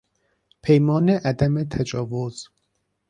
[0.61, 2.47] پیمان عدم تجاوز